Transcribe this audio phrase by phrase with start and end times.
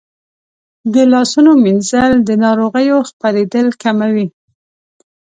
[0.93, 4.27] د لاسونو مینځل د ناروغیو خپرېدل کموي.